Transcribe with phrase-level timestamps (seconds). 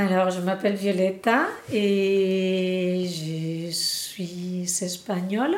[0.00, 5.56] Alors, je m'appelle Violetta et je suis espagnole.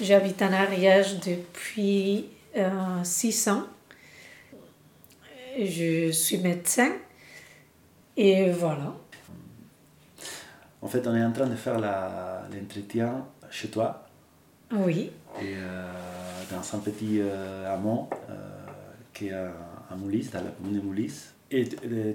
[0.00, 2.70] J'habite en Ariège depuis euh,
[3.02, 3.64] six ans.
[5.58, 6.92] Je suis médecin
[8.16, 8.94] et voilà.
[10.80, 14.06] En fait, on est en train de faire l'entretien chez toi.
[14.72, 15.10] Oui.
[15.42, 15.92] Et euh,
[16.50, 18.08] dans un petit euh, hameau
[19.12, 21.34] qui est à Moulis, dans la commune de Moulis.
[21.50, 21.66] Et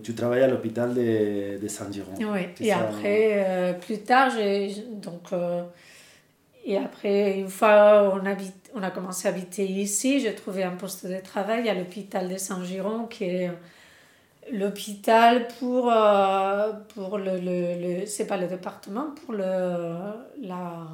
[0.04, 2.13] tu travailles à l'hôpital de, de Saint-Giron.
[2.20, 4.75] Oui, et après, euh, plus tard, j'ai.
[5.01, 5.64] Donc, euh,
[6.65, 10.75] et après, une fois on, habite, on a commencé à habiter ici, j'ai trouvé un
[10.75, 13.51] poste de travail à l'hôpital de Saint-Giron, qui est
[14.51, 17.39] l'hôpital pour, euh, pour le.
[17.39, 19.45] le, le c'est pas le département, pour le.
[20.43, 20.87] La,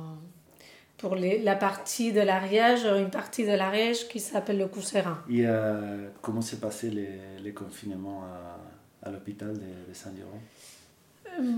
[1.00, 5.20] pour les, la partie de l'Ariège, une partie de l'Ariège qui s'appelle le Cousserin.
[5.30, 10.40] Et euh, comment s'est passé les, les confinements à, à l'hôpital de, de Saint-Giron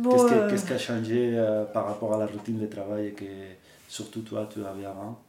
[0.01, 3.25] bon, Qu'est-ce qui a changé euh, par rapport à la routine de travail que
[3.87, 5.19] surtout toi tu avais avant?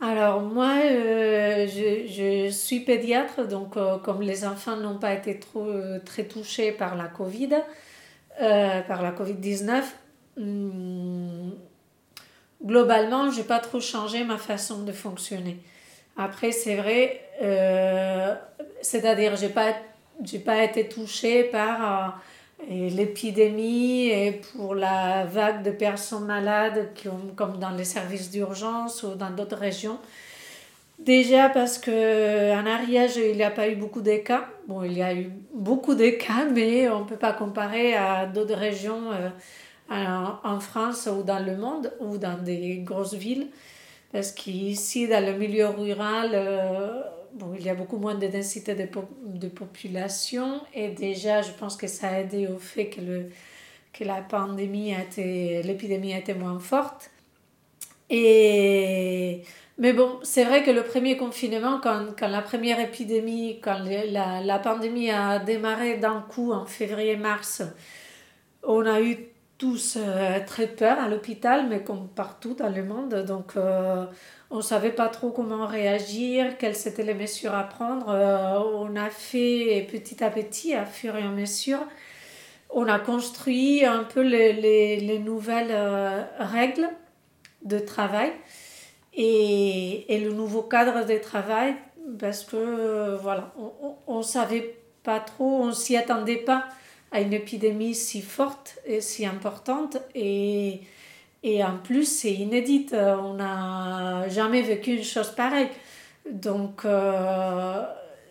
[0.00, 5.38] Alors moi, euh, je, je, suis pédiatre, donc euh, comme les enfants n'ont pas été
[5.38, 5.70] trop,
[6.06, 7.50] très touchés par la Covid,
[8.40, 9.82] euh, par la Covid-19,
[10.38, 11.52] hum,
[12.64, 15.58] globalement, je n'ai pas trop changé ma façon de fonctionner.
[16.16, 18.34] Après, c'est vrai, euh,
[18.82, 19.74] c'est-à-dire, je n'ai pas,
[20.44, 22.20] pas été touchée par
[22.70, 28.30] euh, l'épidémie et pour la vague de personnes malades qui ont, comme dans les services
[28.30, 29.98] d'urgence ou dans d'autres régions.
[30.98, 34.44] Déjà parce qu'en Ariège, il n'y a pas eu beaucoup de cas.
[34.68, 38.26] Bon, il y a eu beaucoup de cas, mais on ne peut pas comparer à
[38.26, 39.10] d'autres régions.
[39.12, 39.30] Euh,
[39.90, 43.48] en France ou dans le monde ou dans des grosses villes.
[44.12, 47.02] Parce qu'ici, dans le milieu rural, euh,
[47.34, 48.88] bon, il y a beaucoup moins de densité de,
[49.24, 53.30] de, population et déjà, je pense que ça a aidé au fait que, le,
[53.92, 57.10] que la pandémie a été, l'épidémie a été moins forte.
[58.08, 59.42] Et,
[59.78, 64.40] mais bon, c'est vrai que le premier confinement, quand, quand la première épidémie, quand la,
[64.42, 67.62] la pandémie a démarré d'un coup en février-mars,
[68.64, 69.18] on a eu
[69.60, 73.14] tous euh, très peur à l'hôpital, mais comme partout dans le monde.
[73.26, 74.06] Donc, euh,
[74.50, 78.08] on ne savait pas trop comment réagir, quelles étaient les mesures à prendre.
[78.08, 81.80] Euh, on a fait petit à petit, à fur et à mesure,
[82.70, 85.76] on a construit un peu les, les, les nouvelles
[86.38, 86.88] règles
[87.62, 88.32] de travail
[89.12, 91.74] et, et, le nouveau cadre de travail
[92.18, 93.52] parce que, voilà,
[94.06, 96.64] on ne savait pas trop, on s'y attendait pas
[97.12, 100.80] à une épidémie si forte et si importante et,
[101.42, 102.94] et en plus c'est inédite.
[102.94, 105.68] On n'a jamais vécu une chose pareille.
[106.30, 107.82] Donc euh,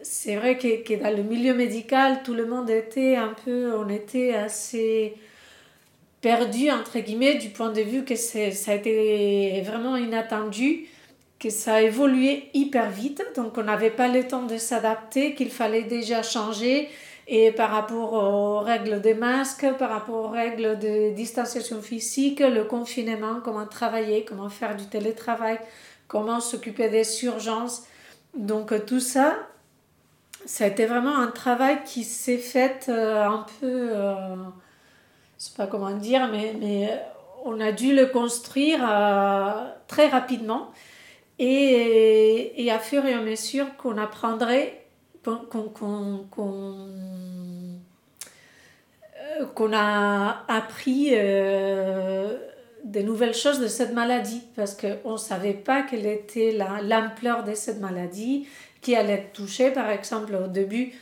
[0.02, 3.90] c'est vrai que, que, dans le milieu médical, tout le monde était un peu, on
[3.90, 5.16] était assez
[6.22, 10.88] perdu entre guillemets du point de vue que ça a été vraiment inattendu
[11.40, 15.50] que ça a évolué hyper vite, donc on n'avait pas le temps de s'adapter, qu'il
[15.50, 16.90] fallait déjà changer,
[17.32, 22.64] et par rapport aux règles des masques, par rapport aux règles de distanciation physique, le
[22.64, 25.60] confinement, comment travailler, comment faire du télétravail,
[26.08, 27.84] comment s'occuper des urgences.
[28.36, 29.36] Donc tout ça,
[30.46, 34.36] ça a été vraiment un travail qui s'est fait euh, un peu, euh,
[35.38, 37.00] je sais pas comment dire, mais, mais
[37.46, 40.72] on a dû le construire euh, très rapidement.
[41.38, 44.79] Et, et à fur et à mesure qu'on apprendrait
[45.50, 46.26] qu'on
[49.40, 52.38] euh, qu'on a appris euh,
[52.84, 54.42] des nouvelles choses de cette maladie.
[54.56, 58.48] Parce qu'on ne savait pas quelle était l'ampleur de cette maladie
[58.82, 60.94] qui allait toucher par exemple au début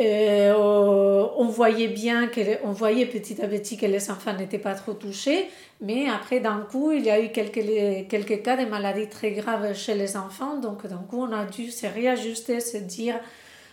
[0.00, 0.52] euh,
[1.36, 2.28] on voyait bien
[2.64, 5.48] on voyait petit à petit que les enfants n'étaient pas trop touchés
[5.80, 9.74] mais après d'un coup il y a eu quelques, quelques cas de maladies très graves
[9.74, 10.56] chez les enfants.
[10.56, 13.16] Donc d'un coup on a dû se réajuster se dire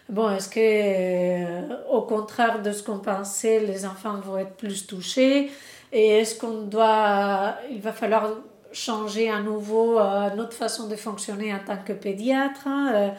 [0.09, 4.85] bon est-ce que euh, au contraire de ce qu'on pensait les enfants vont être plus
[4.87, 5.51] touchés?
[5.91, 8.31] Et est-ce qu'on doit il va falloir
[8.71, 13.13] changer à nouveau euh, notre façon de fonctionner en tant que pédiatre hein,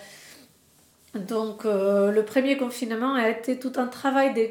[1.19, 4.49] donc euh, le premier confinement a été tout un travail de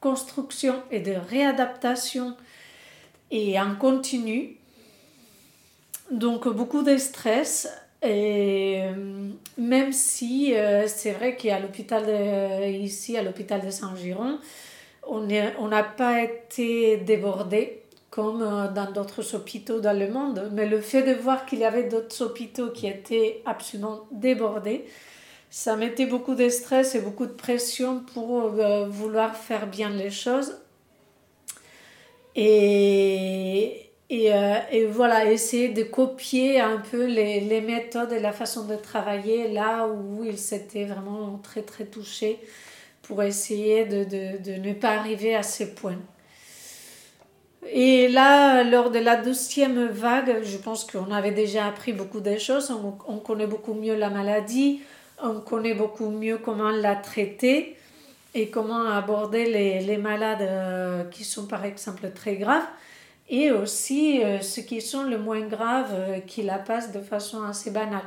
[0.00, 2.36] construction et de réadaptation
[3.30, 4.56] et en continu.
[6.10, 7.68] Donc beaucoup de stress.
[8.02, 12.04] Et euh, même si euh, c'est vrai qu'à l'hôpital
[12.70, 14.38] ici, à l'hôpital de Saint-Giron,
[15.08, 20.50] on n'a pas été débordé comme dans d'autres hôpitaux dans le monde.
[20.52, 24.86] Mais le fait de voir qu'il y avait d'autres hôpitaux qui étaient absolument débordés,
[25.50, 30.10] ça mettait beaucoup de stress et beaucoup de pression pour euh, vouloir faire bien les
[30.10, 30.54] choses.
[32.36, 34.30] Et, et,
[34.70, 39.48] et, voilà, essayer de copier un peu les, les, méthodes et la façon de travailler
[39.48, 42.38] là où il s'était vraiment très très touché
[43.02, 45.98] pour essayer de, de, de ne pas arriver à ces points.
[47.72, 52.36] Et là, lors de la deuxième vague, je pense qu'on avait déjà appris beaucoup de
[52.38, 52.72] choses.
[53.08, 54.82] On, connaît beaucoup mieux la maladie,
[55.22, 57.76] on connaît beaucoup mieux comment la traiter
[58.36, 62.66] et comment aborder les, les malades euh, qui sont par exemple très graves
[63.30, 67.42] et aussi euh, ceux qui sont le moins graves euh, qui la passent de façon
[67.42, 68.04] assez banale.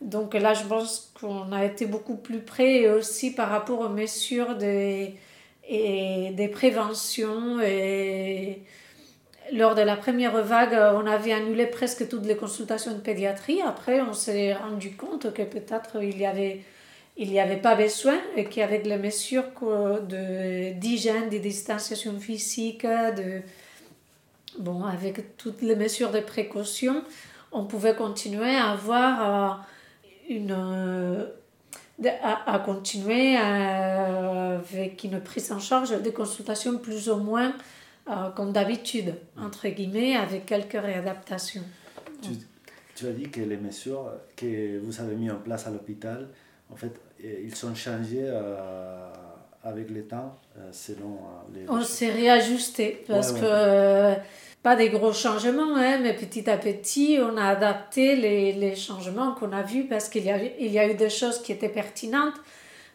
[0.00, 3.88] Donc là, je pense qu'on a été beaucoup plus près et aussi par rapport aux
[3.88, 5.14] mesures des,
[5.68, 8.62] et des préventions et
[9.52, 13.60] lors de la première vague, on avait annulé presque toutes les consultations de pédiatrie.
[13.60, 16.62] Après, on s'est rendu compte que peut-être il y avait
[17.16, 19.44] il n'y avait pas besoin et qu'avec les mesures
[20.76, 23.40] d'hygiène, de, distanciation physique, de,
[24.58, 27.04] bon, avec toutes les mesures de précaution,
[27.52, 31.26] on pouvait continuer à avoir euh, une, euh,
[32.22, 37.54] à, continuer euh, avec une prise en charge des consultations plus ou moins
[38.10, 41.62] euh, comme d'habitude, entre guillemets, avec quelques réadaptations.
[42.20, 42.30] Tu,
[42.96, 46.28] tu, as dit que les mesures que vous avez mises en place à l'hôpital,
[46.74, 46.92] en fait,
[47.22, 49.08] ils sont changés euh,
[49.62, 51.20] avec le temps euh, selon
[51.54, 51.64] les...
[51.68, 54.14] On s'est réajusté parce que
[54.62, 59.34] pas des gros changements, hein, mais petit à petit, on a adapté les, les changements
[59.34, 61.68] qu'on a vus parce qu'il y, a, il y a eu des choses qui étaient
[61.68, 62.34] pertinentes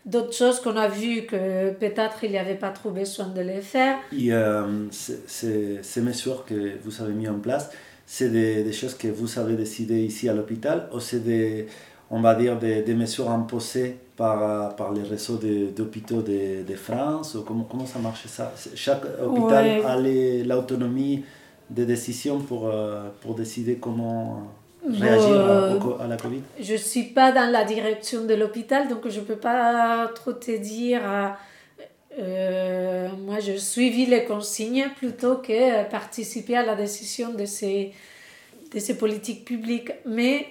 [0.05, 3.61] d'autres choses qu'on a vues que peut-être il n'y avait pas trop besoin de les
[3.61, 3.97] faire.
[4.11, 7.69] Et euh, ces mesures que vous avez mises en place,
[8.05, 11.67] c'est des, des, choses que vous avez décidées ici à l'hôpital ou c'est des,
[12.11, 17.37] on va dire, des, des mesures imposées par, par les réseaux d'hôpitaux de, de, France
[17.45, 18.53] comment, comment ça marche ça?
[18.75, 21.23] Chaque hôpital a l'autonomie
[21.69, 24.43] de décision pour, euh, pour décider comment
[24.87, 26.41] réagir à, la Covid?
[26.59, 30.33] Je ne suis pas dans la direction de l'hôpital, donc je ne peux pas trop
[30.33, 31.01] te dire.
[32.17, 37.93] Euh, moi, je suivi les consignes plutôt que participer à la décision de ces,
[38.73, 39.91] de ces politiques publiques.
[40.05, 40.47] Mais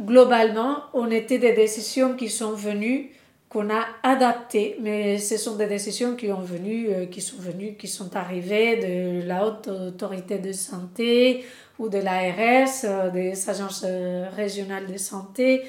[0.00, 3.10] globalement, on était des décisions qui sont venues
[3.52, 7.74] qu'on a adaptées, mais ce sont des décisions qui, ont venu, euh, qui sont venues,
[7.74, 11.44] qui sont arrivées de la haute autorité de santé
[11.78, 15.64] ou de l'ARS, euh, des agences euh, régionales de santé.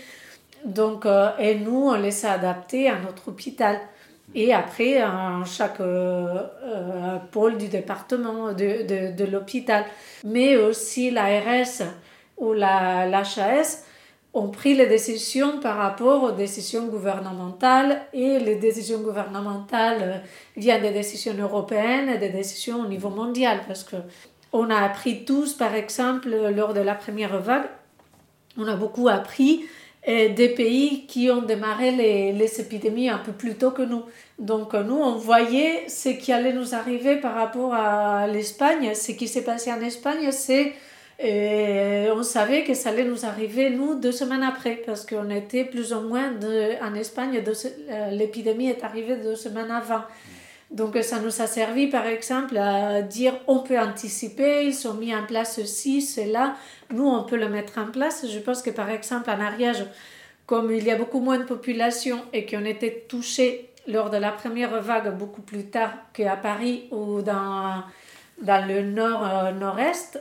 [0.63, 1.05] Donc,
[1.39, 3.81] et nous, on les a adaptés à notre hôpital.
[4.33, 5.81] Et après, en chaque
[7.31, 9.83] pôle du département, de, de, de l'hôpital.
[10.23, 11.83] Mais aussi l'ARS
[12.37, 13.82] ou l'HAS
[14.33, 20.17] ont pris les décisions par rapport aux décisions gouvernementales et les décisions gouvernementales euh,
[20.57, 23.97] viennent des décisions européennes et des décisions au niveau mondial parce que
[24.51, 27.69] on a appris tous par exemple lors de la première vague
[28.57, 29.65] on a beaucoup appris
[30.07, 34.03] euh, des pays qui ont démarré les, les épidémies un peu plus tôt que nous.
[34.37, 38.93] Donc nous on voyait ce qui allait nous arriver par rapport à l'Espagne.
[38.95, 40.73] Ce qui s'est passé en Espagne c'est
[41.19, 45.63] et on savait que ça allait nous arriver, nous, deux semaines après, parce qu'on était
[45.63, 46.31] plus ou moins
[46.81, 50.01] en Espagne, euh, l'épidémie est arrivée deux semaines avant.
[50.71, 55.15] Donc ça nous a servi, par exemple, à dire on peut anticiper, ils ont mis
[55.15, 56.55] en place ceci, cela,
[56.91, 58.25] nous, on peut le mettre en place.
[58.27, 59.85] Je pense que, par exemple, en Ariège,
[60.47, 64.31] comme il y a beaucoup moins de population et qu'on était touché lors de la
[64.31, 67.83] première vague beaucoup plus tard qu'à Paris ou dans,
[68.41, 70.19] dans le nord-nord-est,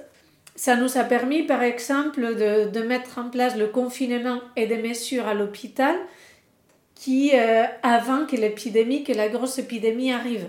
[0.55, 5.27] ça nous a permis, par exemple, de, mettre en place le confinement et des mesures
[5.27, 5.97] à l'hôpital
[6.95, 10.47] qui, euh, avant que l'épidémie, que la grosse épidémie arrive.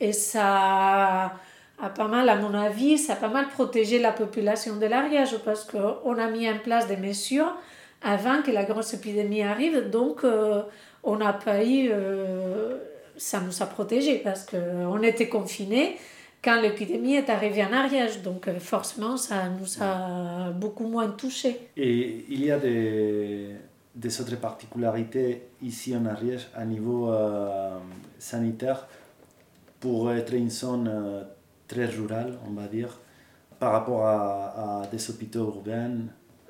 [0.00, 1.32] Et ça
[1.80, 5.36] a pas mal, à mon avis, ça a pas mal protégé la population de l'Ariège
[5.44, 7.54] parce qu'on a mis en place des mesures
[8.02, 9.90] avant que la grosse épidémie arrive.
[9.90, 10.62] Donc, euh,
[11.02, 11.90] on n'a pas eu...
[11.92, 12.78] Euh,
[13.16, 15.96] ça nous a protégés parce qu'on était confinés
[16.44, 18.22] quand l'épidémie est arrivée en Ariège.
[18.22, 21.58] Donc euh, forcément, ça nous a beaucoup moins touchés.
[21.76, 23.56] Et il y a des,
[23.94, 27.78] des autres particularités ici en Ariège à niveau euh,
[28.18, 28.86] sanitaire
[29.80, 31.22] pour être une zone euh,
[31.66, 32.98] très rurale, on va dire,
[33.58, 35.96] par rapport à, à des hôpitaux urbains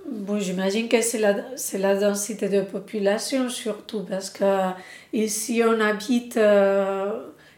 [0.06, 4.44] Bon, j'imagine que c'est la, c'est la densité de population surtout, parce que
[5.14, 6.38] ici on habite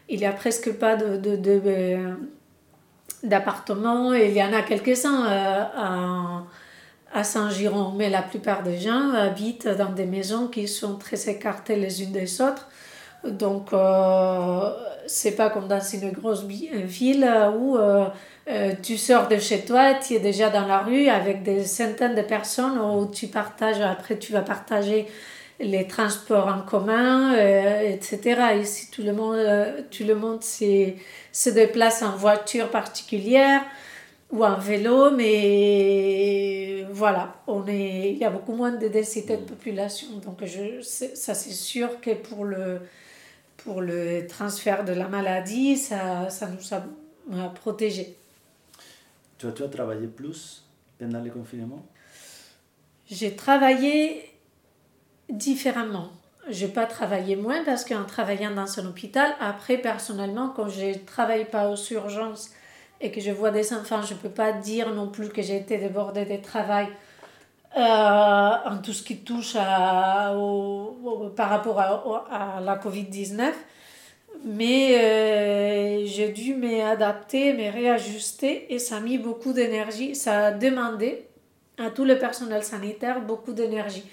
[0.09, 2.13] il n'y a presque pas de, de, euh,
[3.23, 4.13] d'appartements.
[4.13, 6.43] Il y en a quelques-uns euh, à,
[7.13, 11.75] à Saint-Giron, mais la plupart des gens habitent dans des maisons qui sont très écartées
[11.75, 12.67] les unes des autres.
[13.23, 13.69] Donc,
[15.07, 17.27] c'est pas comme dans une grosse ville
[17.59, 17.77] où
[18.83, 22.21] tu sors de chez toi, tu es déjà dans la rue avec des centaines de
[22.21, 25.07] personnes où tu partages, après tu vas partager
[25.59, 28.59] les transports en commun, etc.
[28.61, 29.39] Ici, tout le monde,
[29.89, 33.63] tout le monde se déplace en voiture particulière
[34.29, 39.43] ou en vélo, mais voilà, on est, il y a beaucoup moins de densité de
[39.43, 40.07] population.
[40.17, 42.81] Donc, je, ça, c'est sûr que pour le,
[43.57, 48.15] pour le transfert de la maladie, ça, ça nous a protégés.
[49.37, 50.63] Tu as, tu as travaillé plus
[50.99, 51.85] pendant le confinement?
[53.09, 54.23] J'ai travaillé
[55.29, 56.09] différemment.
[56.49, 60.85] Je n'ai pas travaillé moins parce qu'en travaillant dans un hôpital, après, personnellement, quand je
[60.85, 62.51] ne travaille pas aux urgences
[63.01, 65.57] et que je vois des enfants, je ne peux pas dire non plus que j'ai
[65.57, 66.87] été débordée de travail
[67.75, 70.33] euh, en tout ce qui touche à,
[71.35, 73.51] par rapport à, la Covid-19.
[74.45, 80.15] Mais euh, j'ai dû m'adapter, me réajuster et ça a mis beaucoup d'énergie.
[80.15, 81.27] Ça a demandé
[81.77, 84.05] à tout le personnel sanitaire beaucoup d'énergie.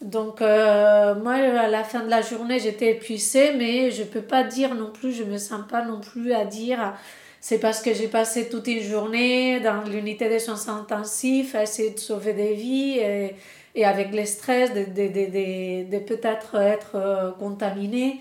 [0.00, 4.22] Donc, euh, moi, à la fin de la journée, j'étais épuisée, mais je ne peux
[4.22, 6.94] pas dire non plus, je ne me sens pas non plus à dire
[7.40, 11.90] c'est parce que j'ai passé toute une journée dans l'unité de soins intensifs à essayer
[11.90, 13.34] de sauver des vies et,
[13.74, 18.20] et avec le stress de, de, de, de peut-être être euh, contaminé.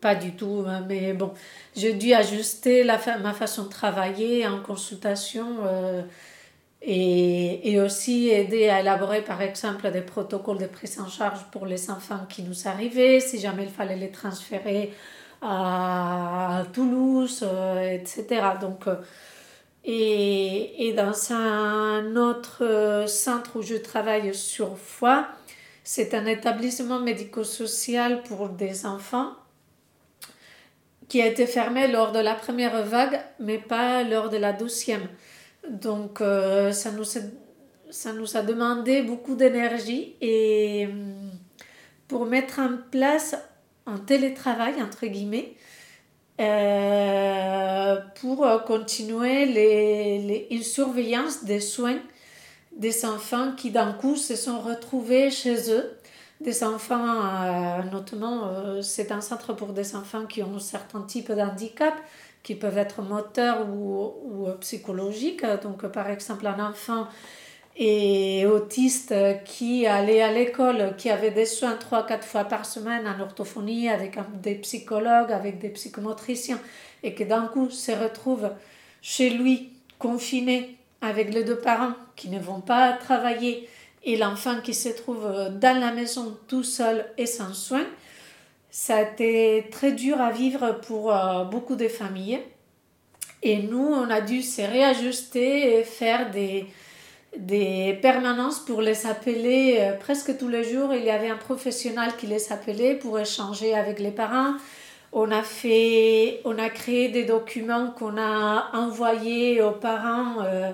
[0.00, 1.32] Pas du tout, hein, mais bon,
[1.76, 6.00] j'ai dû ajuster la, ma façon de travailler en consultation euh,
[6.82, 11.66] et, et, aussi aider à élaborer par exemple des protocoles de prise en charge pour
[11.66, 14.92] les enfants qui nous arrivaient, si jamais il fallait les transférer
[15.42, 18.42] à Toulouse, euh, etc.
[18.60, 18.96] Donc, euh,
[19.84, 25.26] et, et, dans un autre euh, centre où je travaille sur Foix,
[25.84, 29.32] c'est un établissement médico-social pour des enfants
[31.08, 35.08] qui a été fermé lors de la première vague, mais pas lors de la douzième.
[35.68, 37.20] Donc ça, nous a,
[37.90, 40.88] ça nous a demandé beaucoup d'énergie et
[42.08, 43.36] pour mettre en place
[43.86, 45.54] en télétravail, entre guillemets,
[46.40, 51.98] euh, pour continuer les, les, une surveillance des soins
[52.76, 55.90] des enfants qui d'un coup se sont retrouvés chez eux.
[56.40, 61.30] Des enfants, euh, notamment, euh, c'est un centre pour des enfants qui ont certains types
[61.30, 61.92] d'handicap,
[62.42, 65.44] qui peuvent être moteurs ou, ou psychologiques.
[65.62, 67.06] Donc, par exemple, un enfant
[68.46, 73.88] autiste qui allait à l'école, qui avait des soins 3-4 fois par semaine en orthophonie
[73.88, 76.60] avec des psychologues, avec des psychomotriciens,
[77.02, 78.50] et qui d'un coup se retrouve
[79.00, 83.68] chez lui confiné avec les deux parents qui ne vont pas travailler
[84.04, 85.26] et l'enfant qui se trouve
[85.60, 87.86] dans la maison tout seul et sans soins,
[88.70, 92.40] ça a été très dur à vivre pour euh, beaucoup de familles.
[93.42, 96.66] Et nous, on a dû se réajuster et faire des,
[97.36, 100.92] des permanences pour les appeler euh, presque tous les jours.
[100.94, 104.54] Il y avait un professionnel qui les appelait pour échanger avec les parents.
[105.12, 110.70] On a, fait, on a créé des documents qu'on a envoyés aux parents euh,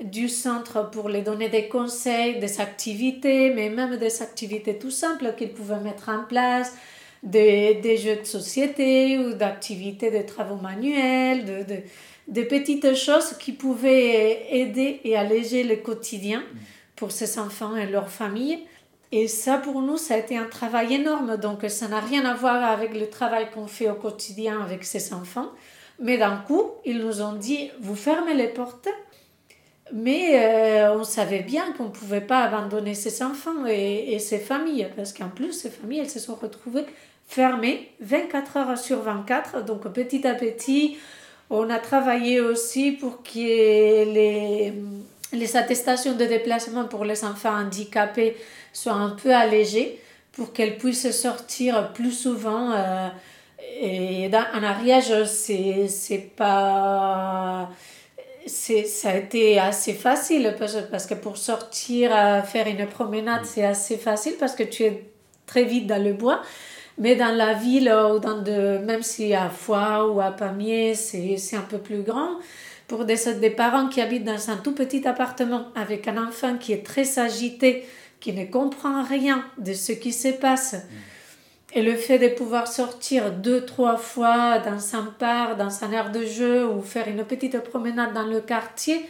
[0.00, 5.34] du centre pour les donner des conseils, des activités, mais même des activités tout simples
[5.36, 6.76] qu'ils pouvaient mettre en place,
[7.22, 11.80] des, des jeux de société ou d'activités de travaux manuels, de, de
[12.30, 16.42] des petites choses qui pouvaient aider et alléger le quotidien
[16.94, 18.60] pour ces enfants et leurs familles.
[19.12, 21.36] Et ça, pour nous, ça a été un travail énorme.
[21.36, 25.12] Donc, ça n'a rien à voir avec le travail qu'on fait au quotidien avec ces
[25.12, 25.50] enfants.
[25.98, 28.88] Mais d'un coup, ils nous ont dit, vous fermez les portes.
[29.92, 34.38] Mais euh, on savait bien qu'on ne pouvait pas abandonner ces enfants et, et ces
[34.38, 34.88] familles.
[34.94, 36.86] Parce qu'en plus, ces familles, elles se sont retrouvées
[37.30, 39.64] fermées 24 heures sur 24.
[39.64, 40.98] Donc, petit à petit,
[41.48, 44.74] on a travaillé aussi pour que les,
[45.32, 48.36] les attestations de déplacement pour les enfants handicapés
[48.72, 50.00] soient un peu allégées
[50.32, 52.72] pour qu'elles puissent sortir plus souvent.
[52.72, 53.08] Euh,
[53.80, 57.70] et dans, en Ariège, c'est, pas.
[58.46, 62.10] Ça a été assez facile parce, parce que pour sortir,
[62.44, 65.04] faire une promenade, c'est assez facile parce que tu es
[65.46, 66.42] très vite dans le bois.
[66.98, 71.56] Mais dans la ville, ou dans de, même si à Foix ou à Pamiers, c'est
[71.56, 72.38] un peu plus grand,
[72.88, 76.72] pour des, des parents qui habitent dans un tout petit appartement avec un enfant qui
[76.72, 77.86] est très agité,
[78.18, 81.78] qui ne comprend rien de ce qui se passe, mm.
[81.78, 86.10] et le fait de pouvoir sortir deux, trois fois dans un parc, dans un air
[86.10, 89.06] de jeu ou faire une petite promenade dans le quartier,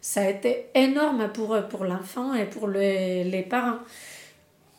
[0.00, 3.78] ça a été énorme pour, pour l'enfant et pour les, les parents.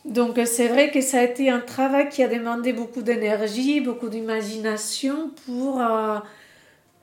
[0.05, 4.09] Donc c'est vrai que ça a été un travail qui a demandé beaucoup d'énergie, beaucoup
[4.09, 6.19] d'imagination pour, euh,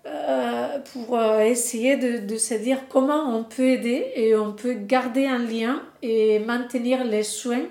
[0.06, 4.74] euh, pour euh, essayer de, de, se dire comment on peut aider et on peut
[4.74, 7.64] garder un lien et maintenir les soins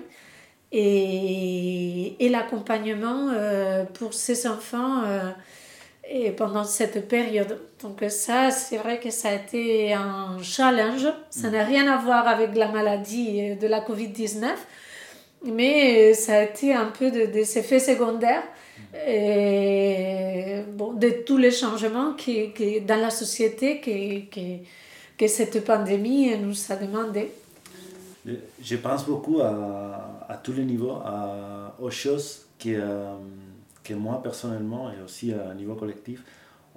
[0.72, 3.30] et, et l'accompagnement
[3.94, 5.02] pour ces enfants
[6.08, 7.60] et pendant cette période.
[7.82, 11.08] Donc ça, c'est vrai que ça a été un challenge.
[11.30, 14.46] Ça n'a rien à voir avec la maladie de la COVID-19
[15.44, 18.44] mais ça a été un peu de, des effets secondaires
[19.06, 24.64] et, bon, de tous les changements qui, qui dans la société que, que,
[25.16, 27.30] que, cette pandémie nous a demandé.
[28.62, 33.14] Je pense beaucoup à, à tous les niveaux, à, aux choses que, euh,
[33.82, 36.22] que moi personnellement et aussi à niveau collectif,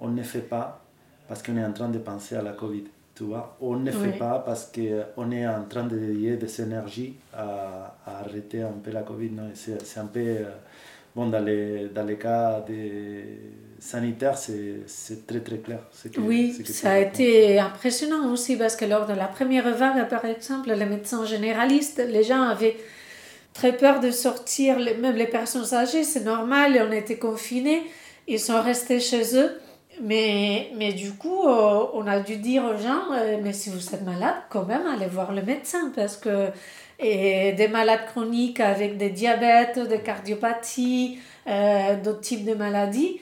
[0.00, 0.84] on ne fait pas
[1.28, 2.84] parce qu'on est en train de penser à la Covid.
[3.16, 7.14] Tu vois, on ne fait pas parce qu'on est en train de dédier des énergies
[7.32, 9.30] à, à arrêter un peu la Covid.
[9.54, 10.20] C'est un peu.
[10.20, 10.50] Euh,
[11.14, 13.38] bon, dans les, dans les cas des
[13.78, 15.78] sanitaires, c'est très très clair.
[16.12, 20.24] Que, oui, ça a été impressionnant aussi parce que lors de la première vague, par
[20.24, 22.76] exemple, les médecins généralistes, les gens avaient
[23.52, 27.82] très peur de sortir, même les personnes âgées, c'est normal, on était confinés,
[28.26, 29.52] ils sont restés chez eux.
[30.00, 33.94] Mais, mais du coup, euh, on a dû dire aux gens, euh, mais si vous
[33.94, 35.92] êtes malade, quand même, allez voir le médecin.
[35.94, 36.48] Parce que
[37.00, 43.20] et des malades chroniques avec des diabètes, des cardiopathies, euh, d'autres types de maladies,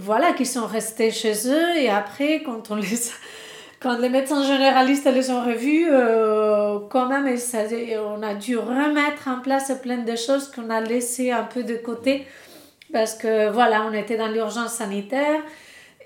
[0.00, 1.76] voilà, qui sont restés chez eux.
[1.76, 2.86] Et après, quand, on les,
[3.80, 5.88] quand les médecins généralistes les ont revus,
[6.88, 7.28] quand même,
[8.06, 11.74] on a dû remettre en place plein de choses qu'on a laissées un peu de
[11.74, 12.26] côté
[12.92, 15.40] parce que voilà, on était dans l'urgence sanitaire,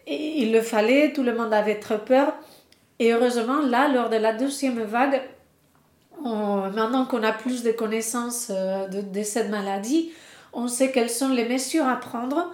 [0.06, 2.34] et il le fallait, tout le monde avait très peur.
[2.98, 5.22] Et heureusement, là, lors de la deuxième vague,
[6.24, 10.12] maintenant qu'on a plus de connaissances euh, de, cette maladie,
[10.52, 12.52] on sait quelles sont les mesures à prendre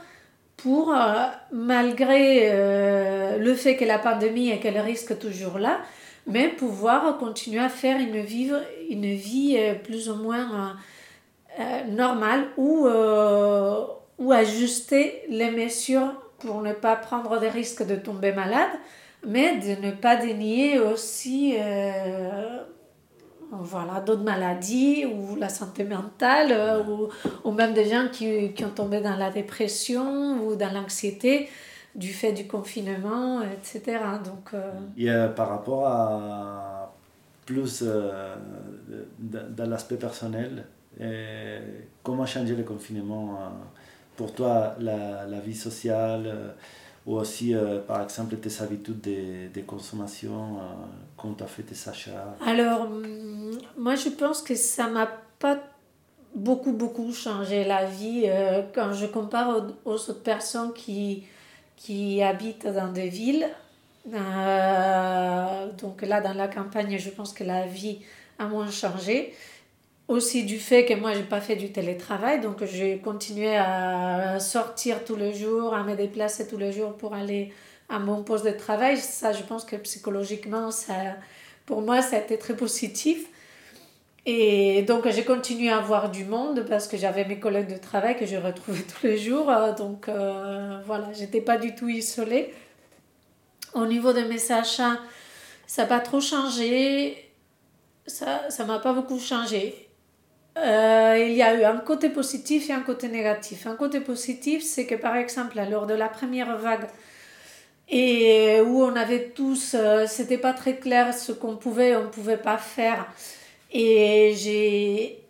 [0.56, 5.80] pour, euh, malgré euh, le fait que la pandémie et qu'elle risque toujours là,
[6.26, 8.50] mais pouvoir continuer à faire une vie,
[8.90, 10.76] une vie plus ou moins
[11.88, 12.86] normale ou
[14.18, 18.70] ou ajuster les mesures pour ne pas prendre des risques de tomber malade,
[19.26, 22.58] mais de ne pas dénier aussi euh,
[23.50, 27.08] voilà, d'autres maladies ou la santé mentale euh, ou,
[27.44, 31.48] ou, même des gens qui, qui, ont tombé dans la dépression ou dans l'anxiété
[31.94, 33.98] du fait du confinement, etc.
[34.24, 36.94] Donc, euh, par rapport à
[37.44, 37.82] plus
[39.18, 40.66] dans l'aspect personnel,
[42.04, 43.38] comment changer le confinement
[44.18, 46.50] pour toi la, la vie sociale euh,
[47.06, 50.60] ou aussi, euh, par exemple, tes habitudes de, de consommation, euh,
[51.16, 52.36] quand tu as fait tes achats?
[52.44, 55.58] Alors, mm, moi, je pense que ça m'a pas
[56.34, 58.26] beaucoup, beaucoup changé la vie
[58.74, 59.48] quand je compare
[59.84, 61.24] aux, autres personnes qui,
[61.76, 63.48] qui habitent dans des villes.
[64.04, 68.00] donc là, dans la campagne, je pense que la vie
[68.38, 69.32] a moins changé
[70.08, 75.04] aussi du fait que moi, j'ai pas fait du télétravail, donc j'ai continué à sortir
[75.04, 77.52] tous les jours, à me déplacer tous les jours pour aller
[77.90, 78.96] à mon poste de travail.
[78.96, 80.94] Ça, je pense que psychologiquement, ça,
[81.66, 83.26] pour moi, ça a été très positif.
[84.24, 88.16] Et donc, j'ai continué à voir du monde parce que j'avais mes collègues de travail
[88.16, 89.52] que je retrouvais tous les jours.
[89.76, 92.52] Donc, euh, voilà, j'étais pas du tout isolée.
[93.74, 94.98] Au niveau de mes achats,
[95.66, 97.30] ça n'a pas trop changé.
[98.06, 99.87] Ça ne m'a pas beaucoup changé.
[100.58, 103.66] Euh, il y a eu un côté positif et un côté négatif.
[103.66, 106.88] Un côté positif, c'est que par exemple, lors de la première vague,
[107.88, 112.36] et où on avait tous, euh, c'était pas très clair ce qu'on pouvait on pouvait
[112.36, 113.06] pas faire.
[113.72, 115.22] Et j'ai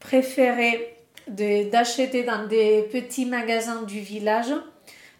[0.00, 0.96] préféré
[1.28, 4.52] d'acheter dans des petits magasins du village,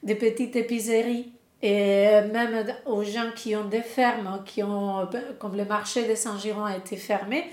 [0.02, 5.64] des petites épiceries, et même aux gens qui ont des fermes, qui ont, comme le
[5.64, 7.46] marché de Saint-Giron a été fermé,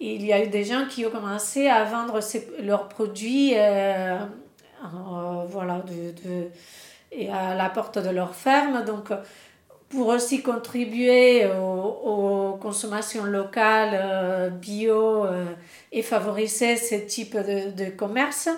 [0.00, 2.20] il y a eu des gens qui ont commencé à vendre
[2.62, 4.16] leurs produits euh,
[5.48, 5.82] voilà,
[6.24, 6.48] de,
[7.10, 8.84] et à la porte de leur ferme.
[8.84, 9.10] Donc,
[9.88, 15.46] pour aussi contribuer aux, consommations locales, euh, bio euh,
[15.90, 18.48] et favoriser ce type de, commerce,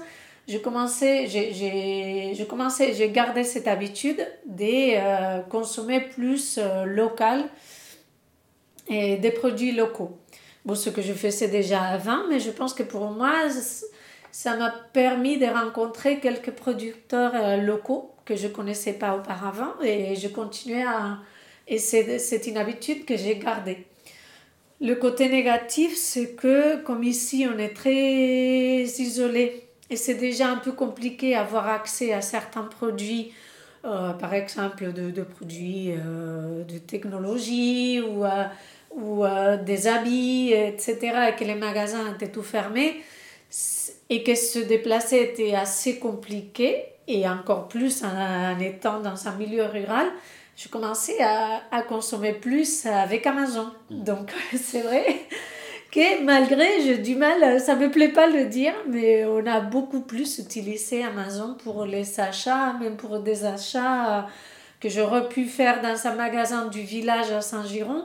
[0.49, 7.45] j'ai commencé, j'ai j'ai gardé cette habitude de consommer plus local
[8.89, 10.20] et des produits locaux.
[10.65, 13.49] Bon, ce que je faisais déjà avant, mais je pense que pour moi,
[14.31, 19.73] ça m'a permis de rencontrer quelques producteurs euh, locaux que je ne connaissais pas auparavant
[19.83, 21.19] et je continuais à...
[21.67, 23.87] Et c'est une habitude que j'ai gardée.
[24.81, 30.57] Le côté négatif, c'est que comme ici, on est très isolé et c'est déjà un
[30.57, 33.33] peu compliqué d'avoir accès à certains produits,
[33.85, 38.45] euh, par exemple de, de produits euh, de technologie ou, euh,
[38.91, 39.25] ou
[39.65, 40.99] des habits, etc.,
[41.31, 43.03] et que les magasins étaient tout fermés
[44.11, 49.65] et que se déplacer était assez compliqué, et encore plus en, étant dans un milieu
[49.65, 50.07] rural,
[50.57, 53.71] je commençais à, à consommer plus avec Amazon.
[53.89, 54.05] Mm.
[54.05, 55.05] Donc c'est vrai
[55.91, 60.01] que malgré, j'ai du mal, ça me plaît pas le dire, mais on a beaucoup
[60.01, 64.27] plus utilisé Amazon pour les achats, même pour des achats
[64.81, 68.05] que j'aurais pu faire dans un magasin du village à Saint-Giron.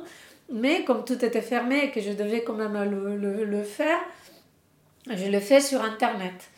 [0.52, 4.00] Mais comme tout était fermé et que je devais quand même le, le, le faire,
[5.10, 6.50] je le fais sur Internet.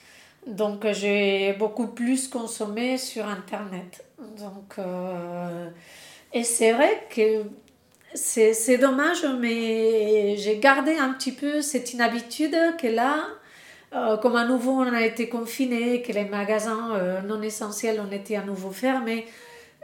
[0.46, 4.06] Donc j'ai beaucoup plus consommé sur Internet.
[4.38, 5.70] Donc, euh,
[6.34, 7.44] et c'est vrai que
[8.14, 13.28] c'est dommage, mais j'ai gardé un petit peu cette inhabitude que là,
[13.94, 18.12] euh, comme à nouveau on a été confiné, que les magasins euh, non essentiels ont
[18.12, 19.28] été à nouveau fermés,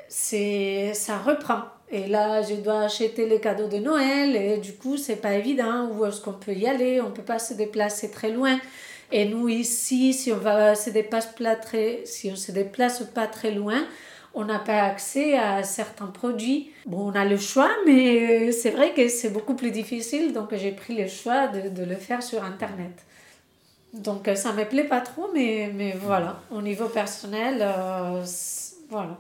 [0.08, 1.64] ça reprend.
[1.92, 5.90] Et là, je dois acheter les cadeaux de Noël et du coup, c'est pas évident.
[5.92, 8.60] Où est-ce qu'on peut y aller On peut pas se déplacer très loin.
[9.12, 13.28] Et nous, ici, si on va se déplace pas très, si on se déplace pas
[13.28, 13.86] très loin,
[14.34, 16.72] on n'a pas accès à certains produits.
[16.88, 20.72] Bon, on a le choix, mais c'est vrai que c'est beaucoup plus difficile, donc j'ai
[20.72, 23.04] pris le choix de, de, le faire sur Internet.
[23.94, 28.26] Donc ça me plaît pas trop, mais, mais voilà, au niveau personnel, euh,
[28.90, 29.18] voilà.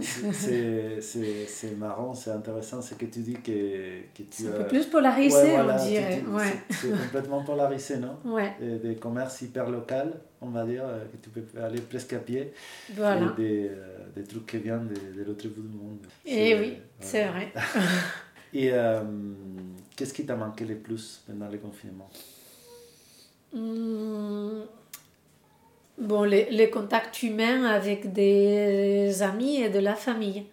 [0.00, 4.86] C'est marrant, c'est intéressant, c'est que tu dis que, que tu C'est un peu plus
[4.86, 6.22] polarisé, on dirait.
[6.28, 6.52] Ouais.
[6.70, 8.18] C'est complètement polarisé, non?
[8.24, 8.52] Ouais.
[8.60, 9.94] Et des commerces hyper locaux,
[10.40, 12.52] on va dire, euh, que tu peux aller presque à pied.
[12.94, 13.32] Voilà.
[13.38, 15.98] Et des, euh, des trucs qui viennent de, de l'autre bout du monde.
[16.26, 17.52] Et eh oui, c'est vrai.
[18.54, 19.00] Et euh,
[19.96, 22.08] qu'est-ce qui t'a manqué le plus pendant le confinement?
[23.52, 24.64] Hum,
[26.04, 30.44] bon, les, les, contacts humains avec des amis et de la famille.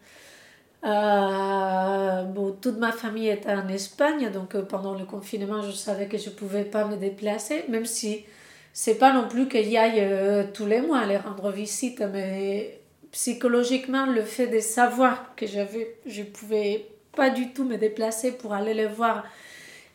[0.83, 6.07] Euh, bon, toute ma famille était en Espagne, donc euh, pendant le confinement, je savais
[6.07, 8.25] que je ne pouvais pas me déplacer, même si
[8.73, 12.79] c'est pas non plus qu'il y aille euh, tous les mois aller rendre visite, mais
[13.11, 18.73] psychologiquement, le fait de savoir que je pouvais pas du tout me déplacer pour aller
[18.73, 19.25] les voir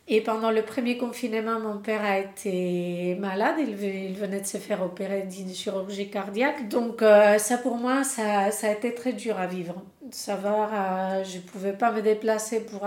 [0.09, 4.83] et pendant le premier confinement, mon père a été malade, il, venait de se faire
[4.83, 6.69] opérer d'une chirurgie cardiaque.
[6.69, 9.75] Donc euh, ça pour moi, ça, ça, a été très dur à vivre.
[10.13, 12.87] Savoir, euh, je ne pouvais pas me déplacer pour,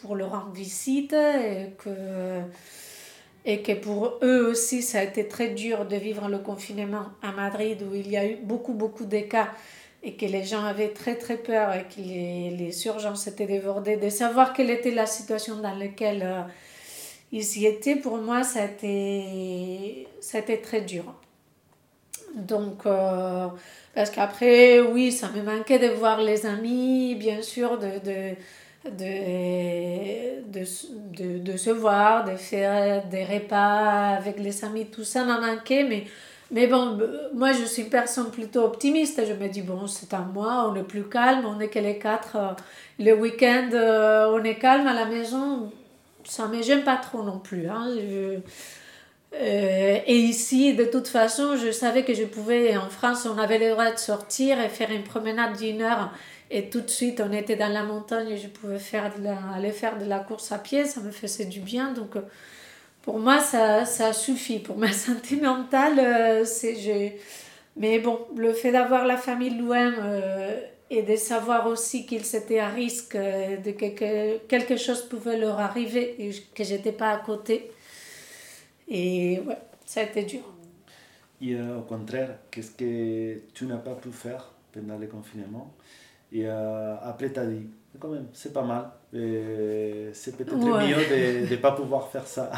[0.00, 2.40] pour le rendre visite et que,
[3.44, 7.30] et que pour eux aussi, ça a été très dur de vivre le confinement à
[7.30, 9.50] Madrid où il y a eu beaucoup, beaucoup de cas
[10.06, 13.96] et que les gens avaient très très peur et que les, les urgences étaient débordées,
[13.96, 16.42] de savoir quelle était la situation dans laquelle euh,
[17.32, 20.06] ils y étaient, pour moi, ça a été,
[20.62, 21.12] très dur.
[22.36, 23.48] Donc, euh,
[23.96, 28.36] parce qu'après, oui, ça me manquait de voir les amis, bien sûr, de, de,
[28.88, 30.64] de,
[31.16, 35.82] de, de se voir, de faire des repas avec les amis, tout ça m'a manqué,
[35.82, 36.04] mais
[36.50, 36.98] mais bon,
[37.34, 39.20] moi je suis une personne plutôt optimiste.
[39.26, 41.98] Je me dis, bon, c'est un mois, on est plus calme, on est que les
[41.98, 42.36] quatre.
[42.36, 42.52] Euh,
[42.98, 45.72] le week-end, euh, on est calme à la maison.
[46.24, 47.68] Ça ne me gêne pas trop non plus.
[47.68, 47.88] Hein.
[49.34, 53.58] Euh, et ici, de toute façon, je savais que je pouvais, en France, on avait
[53.58, 56.12] le droit de sortir et faire une promenade d'une heure.
[56.50, 59.10] Et tout de suite, on était dans la montagne et je pouvais faire
[59.54, 60.84] aller faire de la course à pied.
[60.84, 61.92] Ça me faisait du bien.
[61.92, 62.16] Donc,
[63.06, 64.58] pour moi, ça, ça suffit.
[64.58, 67.16] Pour ma santé mentale, euh, c'est.
[67.76, 72.58] Mais bon, le fait d'avoir la famille loin euh, et de savoir aussi qu'ils étaient
[72.58, 77.18] à risque, euh, de que, quelque chose pouvait leur arriver et que j'étais pas à
[77.18, 77.70] côté.
[78.88, 80.42] Et ouais, ça a été dur.
[81.40, 85.74] Et au contraire, qu'est-ce que tu n'as pas pu faire pendant le confinement?
[86.32, 88.90] Et après, tu as dit, quand même, c'est pas mal.
[89.12, 92.50] C'est peut-être mieux de ne pas pouvoir faire ça.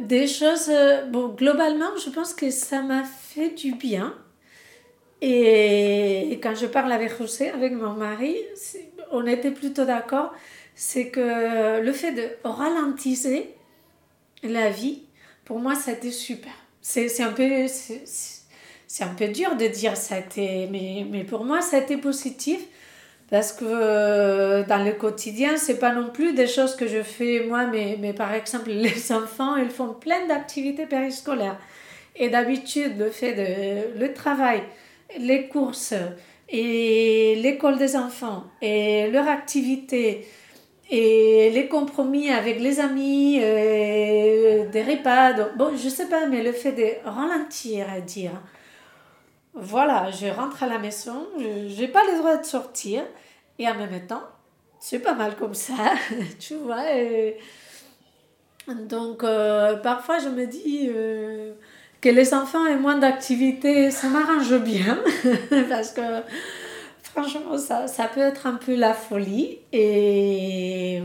[0.00, 4.14] Des choses, euh, bon, globalement, je pense que ça m'a fait du bien.
[5.22, 8.36] Et quand je parle avec José, avec mon mari,
[9.10, 10.34] on était plutôt d'accord.
[10.74, 13.16] C'est que le fait de ralentir
[14.42, 15.04] la vie,
[15.46, 16.52] pour moi, ça a été super.
[16.82, 21.44] C'est un peu c'est un peu dur de dire ça a été, mais, mais pour
[21.44, 22.60] moi, ça a été positif
[23.30, 27.44] parce que euh, dans le quotidien, c'est pas non plus des choses que je fais
[27.48, 31.58] moi, mais, mais par exemple, les enfants, ils font plein d'activités périscolaires.
[32.14, 34.62] Et d'habitude, le fait de le travail,
[35.18, 35.94] les courses
[36.48, 40.26] et l'école des enfants et leur activité
[40.88, 46.72] et les compromis avec les amis, des repas, bon, je sais pas, mais le fait
[46.72, 48.40] de ralentir et dire,
[49.56, 53.02] voilà, je rentre à la maison, je n'ai pas le droit de sortir,
[53.58, 54.22] et en même temps,
[54.78, 55.94] c'est pas mal comme ça,
[56.38, 56.84] tu vois.
[58.68, 61.52] Donc, euh, parfois, je me dis euh,
[62.00, 64.98] que les enfants aient moins d'activité, ça m'arrange bien,
[65.70, 66.02] parce que
[67.02, 69.58] franchement, ça, peut être un peu la folie.
[69.72, 71.00] Et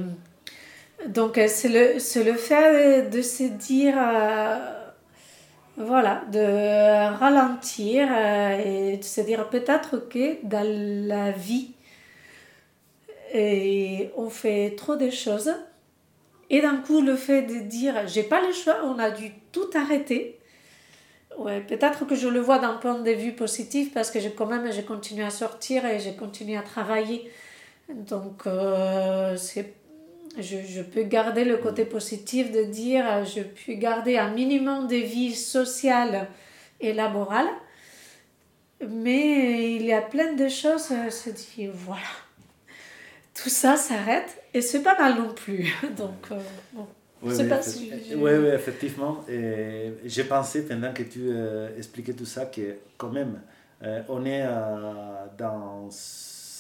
[1.08, 4.81] donc, c'est le, le fait de se dire, euh,
[5.78, 8.08] voilà, de ralentir
[8.66, 10.68] et de se dire peut-être que dans
[11.08, 11.72] la vie,
[13.34, 15.54] et on fait trop de choses
[16.52, 19.70] et d'un coup, le fait de dire j'ai pas le choix, on a dû tout
[19.74, 20.38] arrêter.
[21.38, 24.48] Ouais, peut-être que je le vois d'un point de vue positif parce que j'ai quand
[24.48, 27.32] même j'ai continué à sortir et j'ai continué à travailler.
[27.88, 29.74] Donc euh, c'est
[30.38, 34.96] je, je, peux garder le côté positif de dire je peux garder un minimum de
[34.96, 36.28] vie sociale
[36.80, 37.48] et laborale.
[38.88, 42.08] Mais il y a plein de choses, à se dire voilà
[43.34, 45.74] tout ça s'arrête et c'est pas mal non plus.
[45.98, 46.36] Donc, euh,
[46.74, 46.88] bon.
[47.24, 49.24] Oui, oui, pas si oui, oui, effectivement.
[49.28, 53.42] J'ai pensé pendant que tu euh, expliquais tout ça que quand même,
[53.84, 54.44] euh, on est
[55.38, 55.88] dans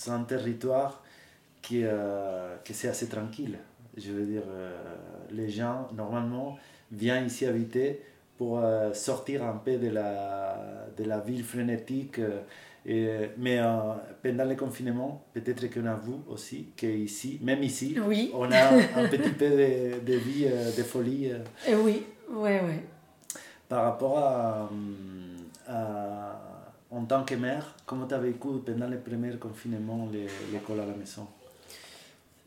[0.07, 1.03] un territoire
[1.71, 1.83] qui,
[2.63, 3.57] qui c'est assez tranquille.
[3.97, 4.43] Je veux dire,
[5.31, 6.57] les gens, normalement,
[6.91, 8.01] viennent ici habiter
[8.37, 8.61] pour
[8.93, 12.19] sortir un peu de la, de la ville frénétique
[12.85, 18.31] et, mais euh, pendant le confinement, peut-être qu'on a vu aussi qu'ici, même ici, oui.
[18.33, 21.31] on a un petit peu de, de vie, euh, de folie.
[21.31, 21.81] Euh.
[21.83, 22.73] oui, oui, oui.
[23.69, 24.69] Par rapport à,
[25.67, 26.41] à,
[26.89, 30.09] en tant que mère, comment tu as vécu pendant le premier confinement
[30.51, 31.27] l'école à la maison?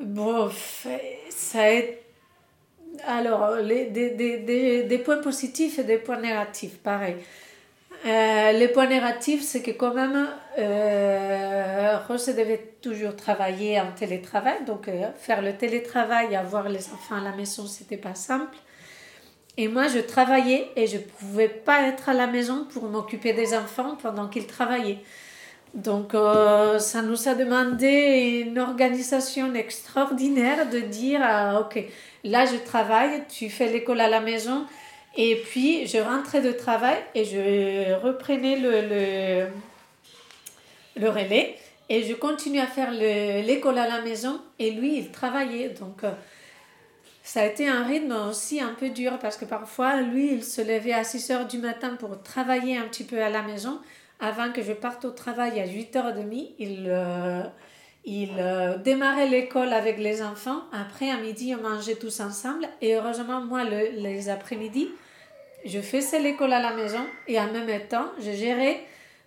[0.00, 0.50] Bon,
[1.30, 2.04] ça a été
[3.07, 7.16] alors, les, des, des, des, points positifs et des points négatifs, pareil.
[8.07, 10.28] Euh, le point négatif, c'est que quand même,
[10.59, 14.64] euh, Rose devait toujours travailler en télétravail.
[14.66, 18.57] Donc, euh, faire le télétravail, avoir les enfants à la maison, c'était pas simple.
[19.57, 23.54] Et moi, je travaillais et je pouvais pas être à la maison pour m'occuper des
[23.57, 24.98] enfants pendant qu'ils travaillaient.
[25.74, 31.84] Donc, euh, ça nous a demandé une organisation extraordinaire de dire, ah, ok,
[32.22, 34.66] là je travaille, tu fais l'école à la maison,
[35.16, 39.46] et puis, je rentrais de travail et je reprenais le, le,
[41.00, 41.56] le relais
[41.88, 45.68] et je continuais à faire l'école à la maison et lui, il travaillait.
[45.68, 46.10] Donc, euh,
[47.22, 50.60] ça a été un rythme aussi un peu dur parce que parfois, lui, il se
[50.60, 53.80] levait à 6 heures du matin pour travailler un petit peu à la maison.
[54.20, 57.42] Avant que je parte au travail à 8h30, il, euh,
[58.05, 60.62] il euh, démarrait l'école avec les enfants.
[60.72, 62.68] Après, à midi, on mangeait tous ensemble.
[62.81, 64.88] Et heureusement, moi, les après-midi,
[65.64, 68.81] je faisais l'école à la maison et en même temps, je gérais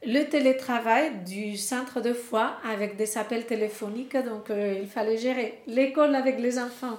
[0.05, 4.15] le télétravail du centre de foi avec des appels téléphoniques.
[4.15, 6.97] Donc, euh, il fallait gérer l'école avec les enfants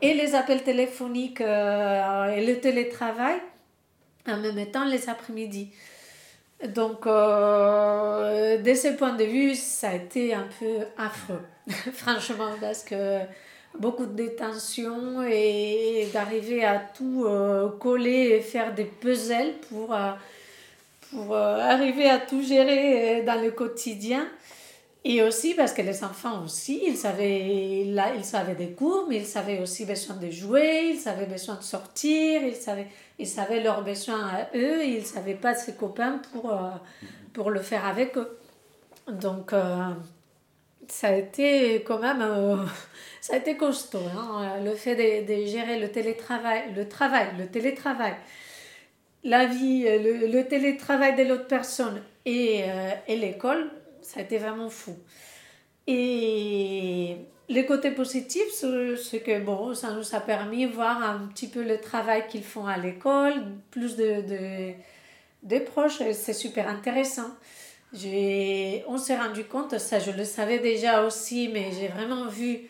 [0.00, 3.38] et les appels téléphoniques et le télétravail
[4.26, 5.70] en même temps les après-midi.
[6.68, 11.42] Donc, euh, de ce point de vue, ça a été un peu affreux,
[11.92, 13.18] franchement, parce que
[13.78, 21.58] beaucoup de détention et, d'arriver à tout euh, coller et faire des puzzles pour, euh,
[21.58, 24.28] arriver à tout gérer dans le quotidien.
[25.04, 29.16] Et aussi parce que les enfants aussi, ils savaient, là, ils savaient des cours, mais
[29.16, 32.86] ils avaient aussi besoin de jouer, ils avaient besoin de sortir, ils savaient,
[33.18, 36.58] ils avaient leurs besoins à eux, ils ne savaient pas ses copains pour,
[37.32, 38.38] pour le faire avec eux.
[39.08, 39.52] Donc,
[40.88, 42.66] ça a été quand même
[43.20, 44.02] ça a été costaud.
[44.16, 48.14] Hein, le fait de, gérer le télétravail, le travail, le télétravail,
[49.24, 53.70] la vie, le, télétravail de l'autre personne et, euh, et l'école,
[54.02, 54.96] ça a été vraiment fou.
[55.86, 57.16] Et
[57.48, 61.62] le côté positif, c'est que bon, ça nous a permis de voir un petit peu
[61.62, 63.34] le travail qu'ils font à l'école,
[63.70, 64.72] plus de, de,
[65.42, 67.30] de proches, c'est super intéressant.
[67.94, 72.60] On s'est rendu compte, ça je le savais déjà aussi, mais j'ai vraiment vu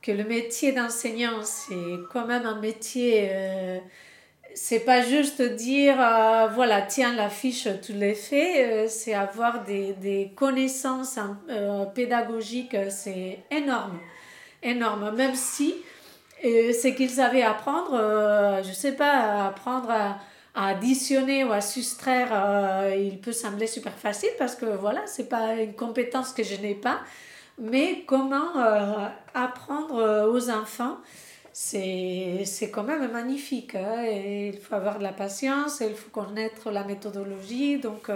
[0.00, 1.74] que le métier d'enseignant, c'est
[2.12, 3.28] quand même un métier.
[3.30, 3.78] Euh,
[4.54, 8.64] c'est pas juste dire, euh, voilà, tiens, la fiche, tu l'as fait.
[8.64, 11.38] Euh, c'est avoir des, des connaissances hein,
[11.94, 13.98] pédagogiques, c'est énorme.
[14.62, 15.14] Énorme.
[15.14, 15.74] Même si
[16.42, 20.18] ce qu'ils savaient apprendre, je sais pas, apprendre à,
[20.54, 25.54] à, additionner ou à soustraire, il peut sembler super facile parce que voilà, c'est pas
[25.54, 27.00] une compétence que je n'ai pas.
[27.58, 28.52] Mais comment
[29.34, 30.96] apprendre aux enfants
[31.52, 33.74] c'est quand même magnifique.
[33.74, 37.78] Hein, et il faut avoir de la patience, il faut connaître la méthodologie.
[37.78, 38.10] Donc,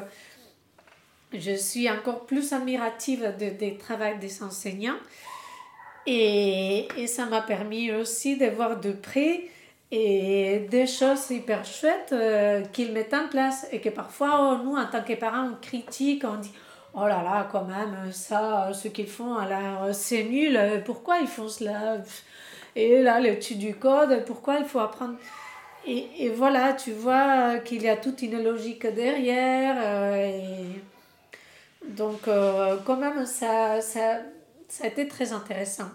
[1.33, 4.99] je suis encore plus admirative des travaux des enseignants.
[6.07, 9.49] Et, et ça m'a permis aussi de voir de près
[9.91, 14.87] et des choses hyper chouettes euh, qu'ils mettent en place et que parfois nous en
[14.87, 16.53] tant que parents on critique on dit
[16.95, 19.37] oh là là quand même ça ce qu'ils font
[19.93, 21.99] c'est nul pourquoi ils font cela?
[22.77, 25.17] Et là l'étude du code pourquoi il faut apprendre?
[25.87, 30.71] Et, et voilà tu vois qu'il y a toute une logique derrière euh,
[31.87, 34.19] donc euh, quand même ça, ça
[34.69, 35.91] ça a été très intéressant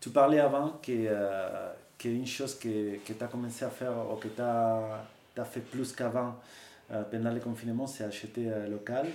[0.00, 4.40] tu parlais avant qu'une chose que, que tu as commencé à faire ou que tu
[4.40, 5.04] as,
[5.36, 6.36] as, fait plus qu'avant
[6.92, 9.06] euh, pendant le confinement, c'est acheter euh, local.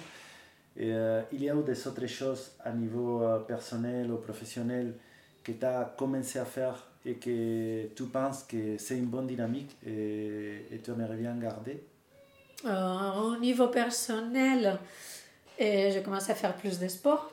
[0.75, 4.93] Et, euh, il y a eu des autres choses à niveau personnel ou professionnel
[5.43, 9.75] que tu as commencé à faire et que tu penses que c'est une bonne dynamique
[9.85, 11.83] et, et tu aimerais bien garder?
[12.63, 14.77] Au niveau personnel,
[15.59, 17.31] j'ai commencé à faire plus de sport.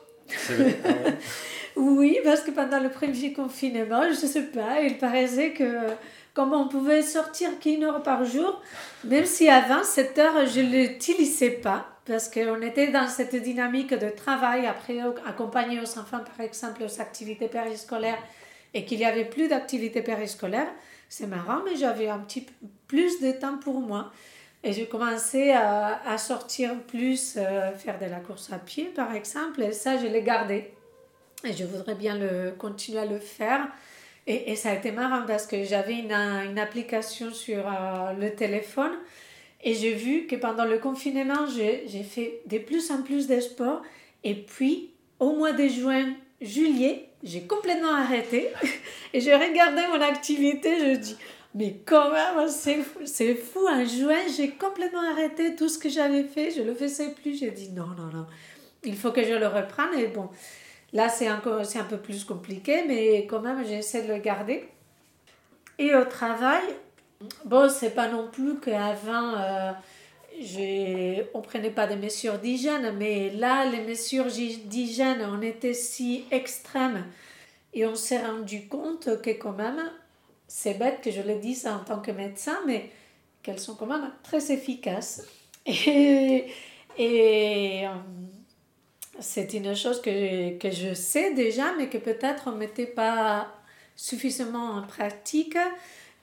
[0.49, 0.79] Vrai.
[0.85, 0.89] Ah
[1.75, 5.87] Oui, parce que pendant le premier confinement, je ne sais pas, il paraissait que
[6.33, 8.61] comme on pouvait sortir qu'une heure par jour,
[9.03, 13.93] même si avant cette heure, je ne l'utilisais pas, parce qu'on était dans cette dynamique
[13.93, 18.17] de travail, après accompagner aux enfants, par exemple, aux activités périscolaires,
[18.73, 20.71] et qu'il n'y avait plus d'activités périscolaires,
[21.07, 22.51] c'est marrant, mais j'avais un petit peu
[22.87, 24.11] plus de temps pour moi.
[24.63, 29.61] Et j'ai commencé à, sortir plus, euh, faire de la course à pied, par exemple,
[29.61, 30.73] et ça, je l'ai gardé.
[31.43, 32.17] Et je voudrais bien
[32.57, 33.67] continuer à le faire.
[34.25, 38.97] Et, ça a été marrant parce que j'avais une, une, application sur euh, le téléphone
[39.63, 43.81] et j'ai vu que pendant le confinement, j'ai fait de plus en plus de sport.
[44.23, 48.49] Et puis, au mois de juin, juillet, j'ai complètement arrêté.
[49.13, 51.17] et j'ai regardé mon activité, je dis,
[51.55, 53.67] mais quand même, c'est fou.
[53.67, 56.51] En juin, j'ai complètement arrêté tout ce que j'avais fait.
[56.51, 57.37] Je ne le faisais plus.
[57.37, 58.27] J'ai dit, non, non, non.
[58.83, 59.97] Il faut que je le reprenne.
[59.97, 60.29] Et bon,
[60.93, 64.67] Là, c'est un, un peu plus compliqué, mais quand même, j'essaie de le garder.
[65.77, 66.63] Et au travail,
[67.45, 73.65] bon, c'est pas non plus qu'avant, euh, on prenait pas des mesures d'hygiène, mais là,
[73.65, 77.05] les mesures d'hygiène, on était si extrêmes
[77.73, 79.91] et on s'est rendu compte que quand même,
[80.47, 82.89] c'est bête que je le dise en tant que médecin, mais
[83.43, 85.25] qu'elles sont quand même très efficaces.
[85.65, 86.47] Et,
[86.97, 87.89] et euh,
[89.19, 93.53] c'est une chose que, que, je sais déjà, mais que peut-être on ne mettait pas
[93.95, 95.57] suffisamment en pratique.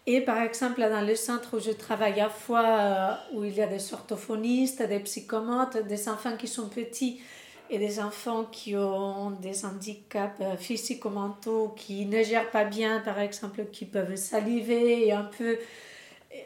[0.06, 3.60] Et par exemple, dans le centre où je travaille à fois, euh, où il y
[3.60, 7.20] a des orthophonistes, des psychomotes, des enfants qui sont petits
[7.68, 13.18] et des enfants qui ont des handicaps euh, physico-mentaux, qui ne gèrent pas bien, par
[13.18, 15.58] exemple, qui peuvent saliver et un peu...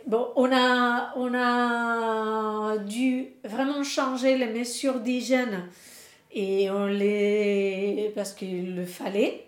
[0.06, 5.68] Bon, on a, on a dû vraiment changer les mesures d'hygiène
[6.32, 8.12] et on les.
[8.14, 9.44] parce qu'il le fallait.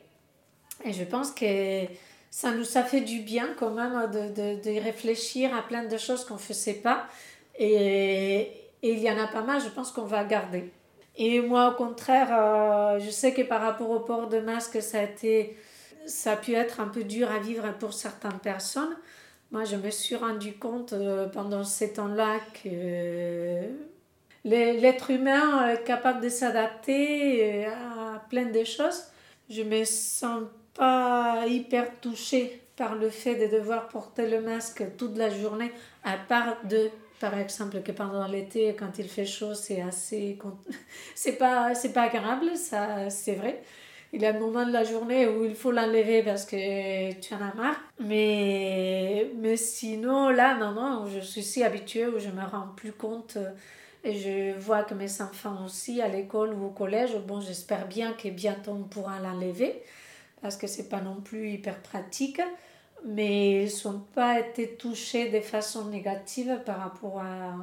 [0.85, 1.85] Et je pense que
[2.33, 5.99] ça nous a fait du bien quand même de, de, de réfléchir à plein de
[5.99, 7.07] choses qu'on ne faisait pas.
[7.59, 8.41] Et,
[8.83, 10.73] et, il y en a pas mal, je pense qu'on va garder.
[11.17, 15.01] Et moi, au contraire, euh, je sais que par rapport au port de masque, ça
[15.01, 15.59] a, été,
[16.07, 18.97] ça a pu être un peu dur à vivre pour certaines personnes.
[19.51, 23.67] Moi, je me suis rendu compte euh, pendant ces temps-là que
[24.45, 29.05] l'être humain est capable de s'adapter à plein de choses.
[29.51, 35.17] Je me sens pas hyper touchée par le fait de devoir porter le masque toute
[35.17, 35.71] la journée,
[36.05, 40.39] à part de, par exemple, que pendant l'été, quand il fait chaud, c'est assez.
[41.15, 43.63] c'est pas, c'est pas agréable, ça, c'est vrai.
[44.15, 47.33] Il y a un moment de la journée où il faut l'enlever parce que tu
[47.33, 47.81] en as marre.
[47.99, 53.39] Mais, mais sinon, là, non, je suis si habituée où je me rends plus compte
[54.05, 58.13] et je vois que mes enfants aussi à l'école ou au collège, bon, j'espère bien
[58.13, 59.83] que bientôt on pourra l'enlever
[60.43, 62.41] parce que c'est pas non plus hyper pratique,
[63.05, 67.55] mais ils sont pas été touchés de façon négative par rapport à,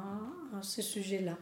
[0.58, 1.36] à ce sujet-là.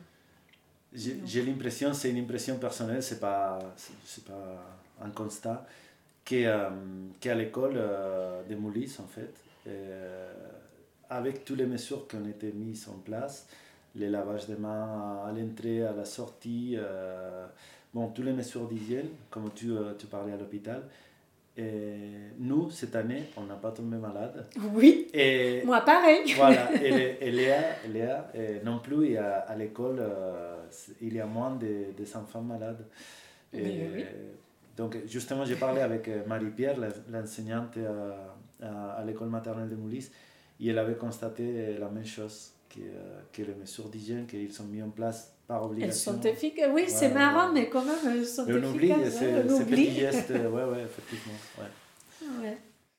[0.93, 3.59] J'ai l'impression, c'est une impression personnelle, c'est pas,
[4.05, 5.67] c'est pas un constat,
[6.25, 6.73] qu'à
[7.21, 9.35] qu l'école euh, de Moulis, en fait,
[9.67, 10.33] euh,
[11.11, 13.47] avec toutes les mesures qui ont été mises en place,
[13.95, 17.47] les lavages de mains à l'entrée, à la sortie, euh,
[17.93, 20.83] bon, tous les mesures d'hygiène, comme tu, euh, tu parlais à l'hôpital.
[21.59, 21.97] Et
[22.39, 24.47] nous, cette année, on n'a pas tombé malade.
[24.73, 25.09] Oui.
[25.13, 26.33] Et, Moi, pareil.
[26.37, 26.73] Voilà.
[26.83, 27.61] Et, Léa,
[27.93, 28.31] Léa
[28.65, 30.57] non plus, à, à l'école, euh,
[31.01, 32.87] il y a moins de, des enfants malades.
[33.53, 34.05] Et, oui.
[34.77, 36.77] Donc, justement, j'ai parlé avec Marie-Pierre,
[37.11, 37.77] l'enseignante
[38.63, 40.09] à, à, l'école maternelle de Moulis,
[40.61, 42.81] et elle avait constaté la même chose, que,
[43.33, 46.13] que les mesures d'hygiène qu'ils ont mis en place par obligation.
[46.13, 46.71] Elles sont efficaces.
[46.73, 48.99] Oui, c'est marrant, mais quand même, elles sont on efficaces.
[48.99, 51.39] Oublie, c'est, on oublie, ces petits gestes, ouais, ouais, effectivement.
[51.59, 52.43] Ouais.
[52.43, 52.59] Ouais.